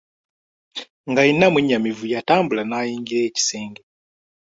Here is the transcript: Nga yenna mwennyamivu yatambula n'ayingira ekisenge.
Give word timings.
Nga 1.09 1.21
yenna 1.27 1.47
mwennyamivu 1.53 2.05
yatambula 2.13 2.63
n'ayingira 2.65 3.21
ekisenge. 3.29 3.81